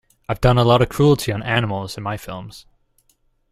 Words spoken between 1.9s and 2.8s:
in my films.